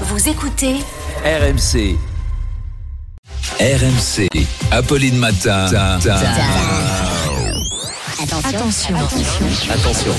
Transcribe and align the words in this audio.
Vous 0.00 0.28
écoutez 0.28 0.74
RMC. 1.24 1.96
RMC. 3.60 4.28
Apolline 4.72 5.16
Matin. 5.16 5.66
Attention. 8.44 8.96
Attention. 9.70 10.12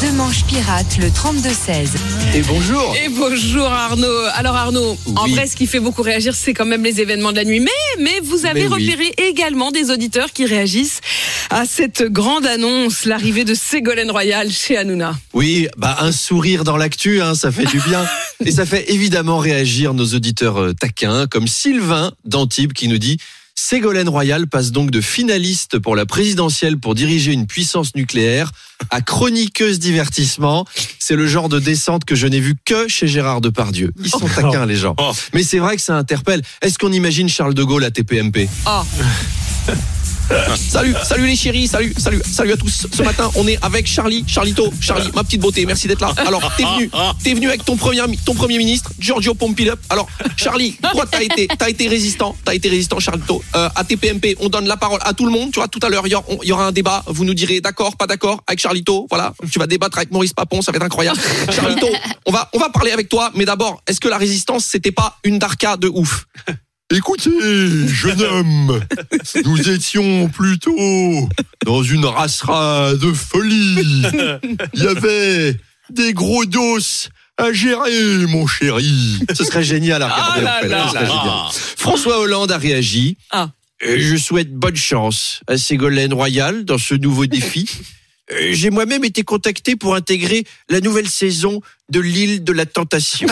Deux 0.00 0.12
manches 0.12 0.44
pirates, 0.44 0.98
le 0.98 1.06
32-16. 1.08 1.88
Et 2.34 2.42
bonjour 2.42 2.94
Et 3.02 3.08
bonjour 3.08 3.66
Arnaud. 3.66 4.06
Alors 4.34 4.56
Arnaud, 4.56 4.96
en 5.16 5.26
vrai, 5.28 5.46
ce 5.46 5.54
qui 5.56 5.66
fait 5.66 5.80
beaucoup 5.80 6.02
réagir, 6.02 6.34
c'est 6.34 6.52
quand 6.54 6.64
même 6.66 6.82
les 6.82 7.00
événements 7.00 7.30
de 7.32 7.36
la 7.36 7.44
nuit. 7.44 7.60
Mais, 7.60 7.70
mais 8.02 8.20
vous 8.22 8.44
avez 8.46 8.68
Mais 8.68 8.74
oui. 8.74 8.90
repéré 8.90 9.14
également 9.28 9.70
des 9.70 9.90
auditeurs 9.90 10.32
qui 10.32 10.44
réagissent 10.46 11.00
à 11.54 11.66
cette 11.66 12.02
grande 12.02 12.46
annonce, 12.46 13.04
l'arrivée 13.04 13.44
de 13.44 13.54
Ségolène 13.54 14.10
Royal 14.10 14.50
chez 14.50 14.76
Hanouna. 14.76 15.16
Oui, 15.34 15.68
bah 15.76 15.98
un 16.00 16.10
sourire 16.10 16.64
dans 16.64 16.76
l'actu, 16.76 17.22
hein, 17.22 17.36
ça 17.36 17.52
fait 17.52 17.64
du 17.64 17.78
bien. 17.78 18.04
Et 18.44 18.50
ça 18.50 18.66
fait 18.66 18.92
évidemment 18.92 19.38
réagir 19.38 19.94
nos 19.94 20.04
auditeurs 20.04 20.60
euh, 20.60 20.72
taquins, 20.72 21.28
comme 21.28 21.46
Sylvain 21.46 22.10
d'Antibes 22.24 22.72
qui 22.72 22.88
nous 22.88 22.98
dit 22.98 23.18
Ségolène 23.54 24.08
Royal 24.08 24.48
passe 24.48 24.72
donc 24.72 24.90
de 24.90 25.00
finaliste 25.00 25.78
pour 25.78 25.94
la 25.94 26.06
présidentielle 26.06 26.76
pour 26.76 26.96
diriger 26.96 27.32
une 27.32 27.46
puissance 27.46 27.94
nucléaire 27.94 28.50
à 28.90 29.00
chroniqueuse 29.00 29.78
divertissement. 29.78 30.66
C'est 30.98 31.14
le 31.14 31.28
genre 31.28 31.48
de 31.48 31.60
descente 31.60 32.04
que 32.04 32.16
je 32.16 32.26
n'ai 32.26 32.40
vu 32.40 32.56
que 32.64 32.88
chez 32.88 33.06
Gérard 33.06 33.40
Depardieu. 33.40 33.92
Ils 34.02 34.10
sont 34.10 34.26
taquins, 34.26 34.66
les 34.66 34.74
gens. 34.74 34.96
Mais 35.32 35.44
c'est 35.44 35.60
vrai 35.60 35.76
que 35.76 35.82
ça 35.82 35.96
interpelle. 35.96 36.42
Est-ce 36.62 36.80
qu'on 36.80 36.92
imagine 36.92 37.28
Charles 37.28 37.54
de 37.54 37.62
Gaulle 37.62 37.84
à 37.84 37.92
TPMP 37.92 38.48
Oh, 38.66 38.82
Salut, 40.56 40.94
salut 41.04 41.26
les 41.26 41.36
chéris, 41.36 41.68
salut, 41.68 41.92
salut, 41.98 42.20
salut 42.24 42.52
à 42.52 42.56
tous. 42.56 42.86
Ce 42.92 43.02
matin, 43.02 43.30
on 43.34 43.46
est 43.46 43.58
avec 43.62 43.86
Charlie, 43.86 44.24
Charlito, 44.26 44.72
Charlie, 44.80 45.10
ma 45.14 45.22
petite 45.22 45.40
beauté, 45.40 45.66
merci 45.66 45.86
d'être 45.86 46.00
là. 46.00 46.12
Alors, 46.26 46.40
t'es 46.56 46.64
venu, 46.64 46.90
t'es 47.22 47.34
venu 47.34 47.48
avec 47.48 47.64
ton 47.64 47.76
premier, 47.76 48.00
ton 48.24 48.34
premier 48.34 48.58
ministre, 48.58 48.90
Giorgio 48.98 49.34
Pompilep. 49.34 49.78
Alors, 49.90 50.08
Charlie, 50.36 50.76
toi, 50.92 51.04
t'as 51.10 51.22
été, 51.22 51.46
t'as 51.46 51.68
été 51.68 51.88
résistant, 51.88 52.36
t'as 52.44 52.54
été 52.54 52.68
résistant, 52.68 52.98
Charlito. 53.00 53.42
Euh, 53.54 53.68
à 53.74 53.84
TPMP, 53.84 54.36
on 54.40 54.48
donne 54.48 54.66
la 54.66 54.76
parole 54.76 55.00
à 55.04 55.12
tout 55.12 55.26
le 55.26 55.30
monde. 55.30 55.50
Tu 55.52 55.58
vois, 55.60 55.68
tout 55.68 55.80
à 55.82 55.88
l'heure, 55.90 56.06
il 56.06 56.10
y 56.12 56.14
aura- 56.14 56.26
il 56.42 56.48
y 56.48 56.52
aura 56.52 56.66
un 56.66 56.72
débat. 56.72 57.02
Vous 57.06 57.24
nous 57.24 57.34
direz 57.34 57.60
d'accord, 57.60 57.96
pas 57.96 58.06
d'accord 58.06 58.42
avec 58.46 58.60
Charlito. 58.60 59.06
Voilà, 59.10 59.34
tu 59.52 59.58
vas 59.58 59.66
débattre 59.66 59.98
avec 59.98 60.10
Maurice 60.10 60.32
Papon, 60.32 60.62
ça 60.62 60.72
va 60.72 60.76
être 60.76 60.84
incroyable. 60.84 61.20
Charlito, 61.52 61.88
on 62.26 62.32
va, 62.32 62.48
on 62.54 62.58
va 62.58 62.70
parler 62.70 62.92
avec 62.92 63.08
toi, 63.08 63.30
mais 63.34 63.44
d'abord, 63.44 63.82
est-ce 63.86 64.00
que 64.00 64.08
la 64.08 64.18
résistance, 64.18 64.64
c'était 64.64 64.92
pas 64.92 65.18
une 65.24 65.38
darka 65.38 65.76
de 65.76 65.88
ouf? 65.88 66.26
Écoutez, 66.94 67.30
jeune 67.88 68.22
homme, 68.22 68.80
nous 69.44 69.68
étions 69.68 70.28
plutôt 70.28 71.28
dans 71.64 71.82
une 71.82 72.04
rasera 72.04 72.94
de 72.94 73.12
folie. 73.12 74.04
Il 74.74 74.82
y 74.82 74.86
avait 74.86 75.56
des 75.90 76.12
gros 76.12 76.44
dos 76.44 76.78
à 77.36 77.52
gérer, 77.52 78.26
mon 78.28 78.46
chéri. 78.46 79.18
Ce 79.34 79.42
serait 79.42 79.64
génial 79.64 80.02
à 80.02 80.08
regarder. 80.08 80.40
Ah 80.40 80.44
là 80.44 80.56
en 80.58 80.60
fait. 80.60 80.68
là 80.68 80.84
Ce 80.86 80.92
serait 80.92 81.06
génial. 81.06 81.38
François 81.76 82.20
Hollande 82.20 82.52
a 82.52 82.58
réagi. 82.58 83.16
Ah. 83.30 83.50
Euh, 83.84 83.96
Je 83.98 84.16
souhaite 84.16 84.54
bonne 84.54 84.76
chance 84.76 85.40
à 85.48 85.58
Ségolène 85.58 86.14
Royal 86.14 86.64
dans 86.64 86.78
ce 86.78 86.94
nouveau 86.94 87.26
défi. 87.26 87.68
Euh, 88.32 88.48
J'ai 88.52 88.70
moi-même 88.70 89.04
été 89.04 89.22
contacté 89.22 89.76
pour 89.76 89.94
intégrer 89.94 90.44
la 90.70 90.80
nouvelle 90.80 91.08
saison 91.08 91.60
de 91.90 92.00
l'île 92.00 92.42
de 92.42 92.52
la 92.52 92.64
tentation. 92.64 93.28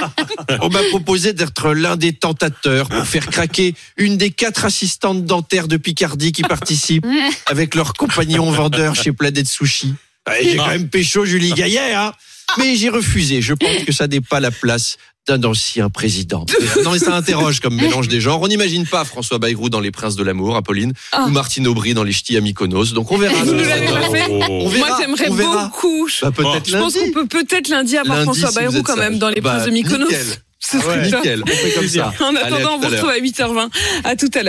On 0.60 0.68
m'a 0.68 0.82
proposé 0.90 1.32
d'être 1.32 1.72
l'un 1.72 1.96
des 1.96 2.12
tentateurs 2.12 2.88
pour 2.88 3.06
faire 3.06 3.26
craquer 3.28 3.74
une 3.96 4.18
des 4.18 4.30
quatre 4.30 4.66
assistantes 4.66 5.24
dentaires 5.24 5.68
de 5.68 5.78
Picardie 5.78 6.32
qui 6.32 6.42
participent 6.42 7.06
avec 7.46 7.74
leurs 7.74 7.94
compagnons 7.94 8.50
vendeurs 8.50 8.94
chez 8.94 9.12
Planète 9.12 9.48
Sushi. 9.48 9.94
Ouais, 10.28 10.40
J'ai 10.42 10.56
quand 10.56 10.68
même 10.68 10.88
pécho 10.88 11.24
Julie 11.24 11.52
Gaillet, 11.52 11.94
hein. 11.94 12.12
Mais 12.58 12.76
j'ai 12.76 12.90
refusé. 12.90 13.42
Je 13.42 13.54
pense 13.54 13.84
que 13.84 13.92
ça 13.92 14.06
n'est 14.06 14.20
pas 14.20 14.40
la 14.40 14.50
place 14.50 14.98
d'un 15.26 15.42
ancien 15.44 15.90
président. 15.90 16.46
Non, 16.84 16.92
mais 16.92 16.98
ça 16.98 17.14
interroge 17.16 17.60
comme 17.60 17.74
mélange 17.74 18.06
des 18.08 18.20
genres. 18.20 18.40
On 18.42 18.48
n'imagine 18.48 18.86
pas 18.86 19.04
François 19.04 19.38
Bayrou 19.38 19.68
dans 19.70 19.80
Les 19.80 19.90
Princes 19.90 20.14
de 20.14 20.22
l'amour, 20.22 20.56
Apolline, 20.56 20.92
Ah. 21.12 21.24
ou 21.26 21.30
Martine 21.30 21.66
Aubry 21.66 21.94
dans 21.94 22.04
Les 22.04 22.12
Ch'tis 22.12 22.36
à 22.36 22.40
Mykonos. 22.40 22.92
Donc 22.92 23.10
on 23.10 23.16
verra. 23.18 23.34
Vous 23.42 23.52
nous 23.52 23.64
l'avez 23.64 23.86
pas 23.86 24.00
fait 24.10 24.26
On 24.30 24.68
verra, 24.68 24.88
Moi, 24.88 24.98
j'aimerais 25.00 25.28
beaucoup. 25.30 26.08
Bah, 26.22 26.30
Je 26.64 26.76
pense 26.76 26.94
qu'on 26.94 27.10
peut 27.12 27.26
peut-être 27.26 27.68
lundi 27.68 27.96
avoir 27.96 28.18
Lundi, 28.18 28.26
François 28.40 28.50
si 28.50 28.54
Bayrou 28.56 28.82
quand 28.82 28.96
même 28.96 29.12
sage. 29.14 29.18
dans 29.20 29.28
les 29.30 29.40
Bah, 29.40 29.54
Princes 29.54 29.66
de 29.66 29.70
Mykonos. 29.72 30.04
nickel. 30.06 30.26
Ce 30.58 30.80
serait 30.80 31.10
top. 31.10 31.20
Nickel, 31.20 31.42
on 31.44 31.46
fait 31.46 31.70
comme 31.72 31.86
ça. 31.88 32.12
En 32.20 32.28
Allez, 32.34 32.38
attendant, 32.38 32.74
on 32.74 32.78
vous 32.80 32.88
retrouve 32.88 33.10
à 33.10 33.18
8h20. 33.18 33.68
À 34.04 34.16
tout 34.16 34.28
à 34.34 34.38
l'heure. 34.38 34.44